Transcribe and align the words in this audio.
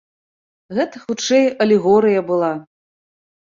Гэта 0.77 1.01
хутчэй 1.03 1.45
алегорыя 1.67 2.25
была. 2.31 2.51